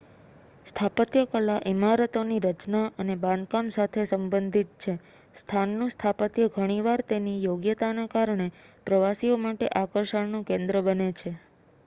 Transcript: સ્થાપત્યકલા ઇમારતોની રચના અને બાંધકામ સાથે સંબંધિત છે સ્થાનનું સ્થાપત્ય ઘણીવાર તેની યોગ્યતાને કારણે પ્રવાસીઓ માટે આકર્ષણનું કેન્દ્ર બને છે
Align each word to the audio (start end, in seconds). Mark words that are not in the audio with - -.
સ્થાપત્યકલા 0.65 1.55
ઇમારતોની 1.71 2.37
રચના 2.45 2.85
અને 2.99 3.17
બાંધકામ 3.19 3.67
સાથે 3.75 4.05
સંબંધિત 4.05 4.71
છે 4.79 4.93
સ્થાનનું 5.35 5.91
સ્થાપત્ય 5.91 6.47
ઘણીવાર 6.55 7.03
તેની 7.07 7.35
યોગ્યતાને 7.41 8.05
કારણે 8.11 8.47
પ્રવાસીઓ 8.87 9.37
માટે 9.43 9.69
આકર્ષણનું 9.77 10.47
કેન્દ્ર 10.49 10.81
બને 10.83 11.11
છે 11.15 11.35